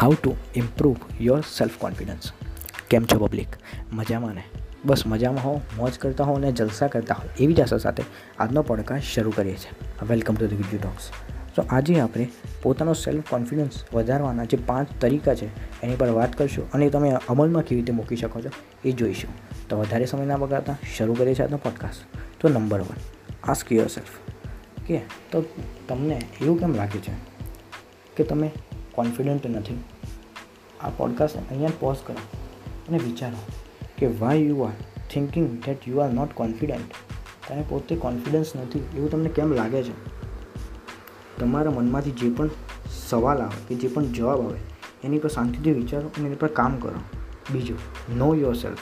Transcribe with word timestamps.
How 0.00 0.14
to 0.14 0.36
improve 0.54 0.96
your 1.20 1.40
self 1.40 1.70
confidence 1.78 2.32
કેમ 2.90 3.04
છો 3.04 3.18
public 3.18 3.46
મજામાં 3.92 4.34
ને? 4.34 4.42
બસ 4.84 5.02
મજામાં 5.06 5.44
હો 5.44 5.60
મોજ 5.76 5.98
કરતા 5.98 6.24
હો 6.24 6.34
અને 6.34 6.52
જલસા 6.52 6.86
કરતા 6.86 7.14
હો 7.14 7.28
એવી 7.40 7.54
જ 7.54 7.60
આશા 7.60 7.78
સાથે 7.78 8.02
આજનો 8.38 8.62
પોડકાસ્ટ 8.62 9.04
શરૂ 9.04 9.30
કરીએ 9.30 9.54
છીએ. 9.54 9.88
Welcome 10.08 10.34
to 10.34 10.46
the 10.46 10.50
video 10.50 10.78
talks 10.78 11.10
તો 11.54 11.64
આજે 11.70 12.00
આપણે 12.00 12.28
પોતાનો 12.62 12.92
સેલ્ફ 12.92 13.30
કોન્ફિડન્સ 13.30 13.84
વધારવાના 13.94 14.44
જે 14.44 14.58
પાંચ 14.66 14.88
તરીકા 15.00 15.34
છે 15.34 15.80
એની 15.82 15.96
પર 15.96 16.08
વાત 16.08 16.38
કરશું 16.38 16.72
અને 16.72 16.90
તમે 16.90 17.16
અમલમાં 17.28 17.62
કેવી 17.62 17.80
રીતે 17.80 17.92
મૂકી 17.92 18.16
શકો 18.16 18.40
છો 18.40 18.50
એ 18.84 18.92
જોઈશું. 18.92 19.30
તો 19.68 19.78
વધારે 19.78 20.06
સમય 20.06 20.26
ના 20.26 20.36
બગાડતા 20.36 20.76
શરૂ 20.96 21.14
કરીએ 21.14 21.34
છીએ 21.34 21.44
આજનો 21.44 21.56
પોડકાસ્ટ 21.56 22.16
તો 22.40 22.48
number 22.48 22.80
one 22.80 22.96
ask 23.44 23.72
your 23.72 23.86
self 23.86 24.30
કે 24.86 25.00
તો 25.30 25.44
તમને 25.88 26.22
એવું 26.40 26.60
કેમ 26.60 26.74
લાગે 26.74 26.98
છે? 26.98 27.12
કે 28.16 28.24
તમે 28.24 28.50
કોન્ફિડન્ટ 28.94 29.46
નથી. 29.46 29.78
આ 30.80 30.88
પોડકાસ્ટ 30.88 31.36
અહીંયા 31.50 31.78
પોઝ 31.80 31.96
કરો 32.06 32.22
અને 32.88 32.98
વિચારો 32.98 33.40
કે 33.98 34.06
why 34.06 34.38
you 34.38 34.60
are 34.60 34.76
thinking 35.10 35.48
that 35.64 35.88
you 35.88 35.98
are 35.98 36.12
not 36.12 36.34
confident 36.34 36.94
તમે 37.48 37.62
પોતે 37.68 37.96
કોન્ફિડન્સ 37.96 38.56
નથી, 38.56 38.78
એવું 38.96 39.10
તમને 39.10 39.28
કેમ 39.28 39.52
લાગે 39.52 39.82
છે? 39.82 39.94
તમારા 41.38 41.70
મનમાંથી 41.70 42.10
જે 42.10 42.30
પણ 42.30 42.50
સવાલ 43.08 43.38
આવે 43.38 43.60
કે 43.68 43.74
જે 43.74 43.88
પણ 43.88 44.04
જવાબ 44.04 44.44
આવે, 44.44 44.58
એની 45.04 45.18
પર 45.18 45.28
શાંતિથી 45.28 45.72
વિચારો 45.72 46.08
અને 46.08 46.26
એની 46.26 46.36
પર 46.36 46.48
કામ 46.48 46.76
કરો. 46.76 47.00
બીજું 47.52 47.78
નો 48.16 48.34
યોર 48.34 48.54
સેલ્ફ 48.54 48.78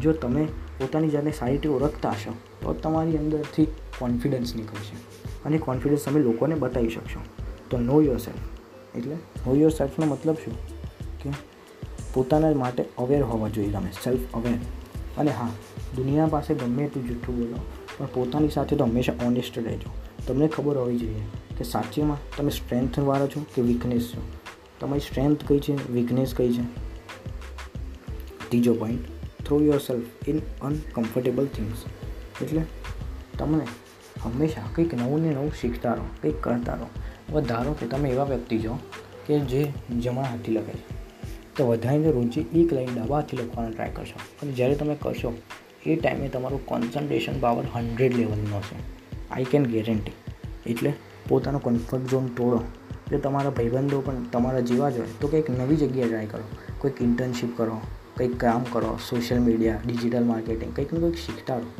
જો 0.00 0.12
તમે 0.12 0.44
પોતાની 0.78 1.08
જાતને 1.08 1.32
સારી 1.32 1.52
રીતે 1.52 1.68
ઓળખતા 1.68 2.10
હશો, 2.10 2.32
તો 2.62 2.72
તમારી 2.72 3.16
અંદરથી 3.16 3.66
કોન્ફિડન્સ 3.98 4.56
નીકળશે 4.56 4.96
અને 5.44 5.58
કોન્ફિડન્સ 5.58 6.04
તમે 6.04 6.20
લોકોને 6.20 6.54
બતાવી 6.54 6.88
શકશો. 6.88 7.20
તો 7.70 7.78
નો 7.78 8.02
યોર 8.02 8.18
સેલ્ફ 8.18 8.61
એટલે 8.96 9.14
નો 9.14 9.54
યોર 9.54 9.70
સેલ્ફનો 9.70 10.06
મતલબ 10.06 10.34
શું? 10.34 10.68
કે 11.18 11.30
પોતાના 12.14 12.52
માટે 12.52 12.84
અવેર 12.98 13.22
હોવા 13.22 13.48
જોઈએ 13.48 13.70
તમે 13.70 13.90
સેલ્ફ 14.04 14.20
અવેર 14.34 14.54
અને 15.18 15.30
હા, 15.30 15.48
દુનિયા 15.96 16.26
પાસે 16.26 16.54
ગમે 16.54 16.84
એટલું 16.84 17.08
જૂઠું 17.08 17.36
બોલો, 17.36 17.56
પણ 17.98 18.06
પોતાની 18.06 18.48
સાથે 18.48 18.76
તો 18.76 18.84
હંમેશા 18.84 19.12
ઓનેસ્ટ 19.26 19.58
રહેજો. 19.58 19.90
તમને 20.26 20.48
ખબર 20.48 20.76
હોવી 20.76 20.98
જોઈએ 20.98 21.22
કે 21.58 21.64
સાચીમાં 21.64 22.36
તમે 22.36 22.50
સ્ટ્રેન્થવાળા 22.50 23.26
છો 23.26 23.46
કે 23.54 23.62
વીકનેસ 23.62 24.12
છો? 24.16 24.22
તમારી 24.80 25.00
સ્ટ્રેન્થ 25.00 25.44
કઈ 25.48 25.58
છે? 25.58 25.92
વીકનેસ 25.92 26.34
કઈ 26.34 26.52
છે? 26.52 26.62
ત્રીજો 28.48 28.74
point 28.74 29.04
throw 29.46 29.60
your 29.60 29.78
self 29.78 30.28
in 30.28 30.40
uncomfortable 30.62 31.46
things 31.46 31.78
એટલે 32.42 32.62
તમને 33.38 33.66
હંમેશા 34.22 34.62
કંઈક 34.74 34.94
નવું 34.94 35.22
ને 35.22 35.34
નવું 35.34 35.52
શીખતા 35.60 35.94
રહો, 35.94 36.04
કંઈક 36.22 36.40
કરતા 36.40 36.74
રહો. 36.74 36.86
હવે 37.32 37.42
ધારો 37.42 37.72
કે 37.72 37.86
તમે 37.86 38.08
એવા 38.08 38.24
વ્યક્તિ 38.24 38.58
છો 38.58 38.74
કે 39.26 39.38
જે 39.50 39.62
જમણા 39.90 40.22
હાથથી 40.22 40.52
લખે 40.52 40.72
છે, 40.72 40.96
તો 41.56 41.66
વધારીને 41.66 42.10
રુચિ 42.10 42.40
એક 42.54 42.72
લાઈન 42.72 42.94
ડાબા 42.94 43.16
હાથથી 43.16 43.36
લખવાનો 43.36 43.70
ટ્રાય 43.70 43.90
કરશો. 43.90 44.18
અને 44.42 44.52
જ્યારે 44.52 44.74
તમે 44.74 44.96
કરશો, 45.02 45.32
એ 45.86 45.96
ટાઈમે 45.96 46.28
તમારું 46.28 46.66
કોન્સન્ટ્રેશન 46.66 47.40
પાવર 47.40 47.64
હંડ્રેડ 47.74 48.16
લેવલનો 48.16 48.58
હશે. 48.58 48.76
આઈ 49.30 49.44
કેન 49.44 49.64
ગેરંટી 49.64 50.12
એટલે 50.66 50.92
પોતાનો 51.28 51.58
કમ્ફર્ટ 51.58 52.10
ઝોન 52.10 52.26
તોડો. 52.26 52.60
એટલે 52.96 53.18
તમારા 53.18 53.50
ભાઈબંધો 53.50 54.00
પણ 54.00 54.26
તમારા 54.32 54.60
જેવા 54.60 54.90
જ 54.90 54.98
હોય, 54.98 55.14
તો 55.20 55.28
કંઈક 55.28 55.50
નવી 55.50 55.76
જગ્યાએ 55.76 56.08
ટ્રાય 56.08 56.26
કરો. 56.26 56.44
કોઈક 56.78 57.02
ઇન્ટર્નશીપ 57.02 57.56
કરો, 57.56 57.80
કંઈક 58.16 58.36
કામ 58.36 58.62
કરો 58.72 58.92
સોશિયલ 59.10 59.40
મીડિયા 59.40 59.80
ડિજિટલ 59.86 60.24
માર્કેટિંગ 60.24 60.76
કંઈક 60.76 60.92
ને 60.92 61.00
કંઈક 61.00 61.18
શીખતા 61.26 61.56
રહો 61.56 61.70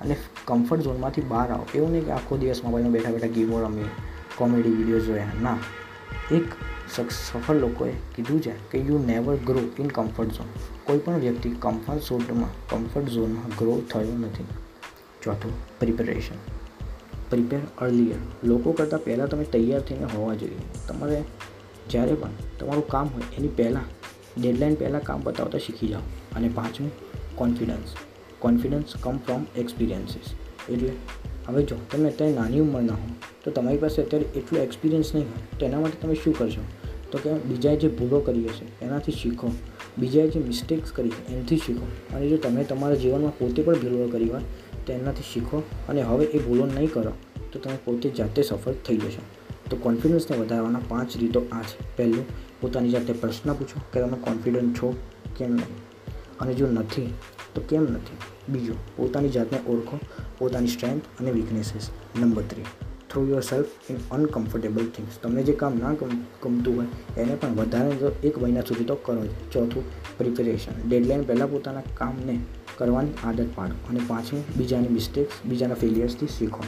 અને 0.00 0.16
કમ્ફર્ટ 0.44 0.82
ઝોનમાંથી 0.82 1.26
બહાર 1.28 1.48
આવો. 1.50 1.66
એવું 1.74 1.90
નહીં 1.92 2.06
કે 2.06 2.10
આખો 2.10 2.36
દિવસ 2.36 2.60
મોબાઈલમાં 2.64 2.92
બેઠા 2.92 3.10
બેઠા 3.10 3.34
ગેમો 3.36 3.60
રમીએ. 3.60 3.90
કોમેડી 4.38 4.70
વીડિયો 4.70 5.00
જોયા. 5.00 5.32
ના, 5.42 5.58
એક 6.30 6.44
સફળ 7.10 7.56
લોકોએ 7.56 7.92
કીધું 8.14 8.42
છે 8.42 8.52
કે 8.70 8.78
you 8.78 8.98
never 9.06 9.34
grow 9.46 9.62
in 9.78 9.88
comfort 9.88 10.32
zone 10.32 10.46
કોઈ 10.84 10.98
પણ 10.98 11.16
વ્યક્તિ 11.16 11.50
કમ્ફર્ટ 11.58 12.00
ઝોનમાં 12.00 12.52
કમ્ફર્ટ 12.70 13.08
ઝોનમાં 13.08 13.48
ગ્રો 13.58 13.82
થયો 13.90 14.16
નથી. 14.18 14.46
ચોથું 15.22 15.54
પ્રિપેરેશન 15.78 16.38
પ્રિપેર 17.30 17.60
અર્લિયર 17.78 18.20
લોકો 18.44 18.72
કરતાં 18.72 19.04
પહેલાં 19.04 19.28
તમે 19.28 19.44
તૈયાર 19.44 19.80
થઈને 19.80 20.04
હોવા 20.04 20.34
જોઈએ. 20.34 20.62
તમારે 20.88 21.22
જ્યારે 21.90 22.14
પણ 22.14 22.30
તમારું 22.60 22.86
કામ 22.88 23.06
હોય, 23.06 23.22
એની 23.38 23.48
પહેલાં 23.48 23.86
ડેડલાઇન 24.42 24.74
પહેલાં 24.74 25.02
કામ 25.02 25.20
બતાવતા 25.20 25.58
શીખી 25.58 25.88
જાઓ. 25.88 26.04
અને 26.36 26.48
પાંચમું 26.48 26.90
confidence 27.36 27.96
confidence 28.38 28.96
come 29.02 29.16
from 29.18 29.42
experiences 29.56 30.28
એટલે 30.70 30.92
હવે 31.48 31.62
જો 31.62 31.76
તમે 31.92 32.08
અત્યારે 32.08 32.34
નાની 32.34 32.60
ઉંમરના 32.60 32.92
હો, 32.92 33.08
તો 33.44 33.50
તમારી 33.50 33.76
પાસે 33.76 34.02
અત્યારે 34.02 34.38
એટલો 34.38 34.60
એક્સપિરિયન્સ 34.60 35.14
નહીં 35.14 35.26
હોય, 35.26 35.58
તો 35.58 35.66
એના 35.66 35.80
માટે 35.80 36.02
તમે 36.02 36.14
શું 36.14 36.38
કરશો? 36.38 36.60
તો 37.12 37.18
કે 37.18 37.32
બીજાએ 37.32 37.76
જે 37.76 37.88
ભૂલો 37.88 38.20
કરી 38.20 38.44
હશે, 38.44 38.84
એનાથી 38.84 39.12
શીખો. 39.12 39.50
બીજાએ 39.98 40.28
જે 40.28 40.40
મિસ્ટેક્સ 40.40 40.92
કરી 40.92 41.12
એનાથી 41.28 41.56
શીખો. 41.56 42.16
અને 42.16 42.28
જો 42.28 42.36
તમે 42.36 42.64
તમારા 42.64 42.94
જીવનમાં 42.94 43.38
પોતે 43.38 43.62
પણ 43.62 43.74
ભૂલો 43.74 44.08
કરી 44.08 44.28
હોય, 44.28 44.40
તો 44.86 44.92
એનાથી 44.92 45.22
શીખો. 45.32 45.62
અને 45.88 46.02
હવે 46.02 46.26
એ 46.26 46.38
ભૂલો 46.38 46.66
નહીં 46.66 46.92
કરો, 46.92 47.12
તો 47.52 47.58
તમે 47.58 47.78
પોતે 47.84 48.10
જાતે 48.10 48.42
સફળ 48.42 48.72
થઈ 48.72 48.96
જશો. 48.96 49.22
તો 49.70 49.76
કોન્ફિડન્સને 49.76 50.36
વધારવાના 50.36 50.80
પાંચ 50.88 51.16
રીતો 51.16 51.42
આ 51.52 51.62
છે. 51.62 51.96
પહેલું, 51.96 52.24
પોતાની 52.60 52.90
જાતે 52.90 53.12
પ્રશ્ન 53.12 53.52
પૂછો 53.52 53.80
કે 53.92 54.00
તમે 54.00 54.18
કોન્ફિડન્ટ 54.20 54.76
છો 54.76 54.96
કેમ 55.36 55.50
નહીં? 55.50 55.66
અને 56.40 56.54
જો 56.54 56.66
નથી 56.66 57.14
તો 57.54 57.60
કેમ 57.70 57.84
નથી? 57.94 58.18
બીજું, 58.52 58.78
પોતાની 58.96 59.32
જાતને 59.36 59.58
ઓળખો, 59.66 59.96
પોતાની 60.38 60.68
સ્ટ્રેન્થ 60.68 61.04
અને 61.20 61.30
weaknesses 61.30 61.90
number 62.20 62.42
three 62.50 62.68
through 63.10 63.20
your 63.28 63.42
self 63.42 63.90
in 63.90 64.00
uncomfortable 64.10 64.88
things 64.96 65.20
તમને 65.22 65.42
જે 65.42 65.52
કામ 65.52 65.78
ના 65.78 65.92
ગમતું 66.42 66.76
હોય, 66.76 66.88
એને 67.16 67.34
પણ 67.34 67.54
વધારે 67.54 67.94
તો 68.02 68.08
એક 68.24 68.42
મહિના 68.42 68.64
સુધી 68.68 68.84
તો 68.84 68.96
કરો 69.04 69.22
જ. 69.24 69.30
ચોથું 69.52 69.84
પ્રિપેરેશન 70.18 70.82
ડેડલાઇન 70.88 71.22
પહેલાં 71.22 71.50
પોતાના 71.50 71.86
કામને 71.94 72.34
કરવાની 72.78 73.16
આદત 73.24 73.48
પાડો 73.54 73.74
અને 73.90 74.00
પાંચમું, 74.08 74.44
બીજાની 74.56 74.92
મિસ્ટેક્સ 74.98 75.40
બીજાના 75.46 75.74
ફેલિયર્સથી 75.74 76.30
શીખો. 76.38 76.62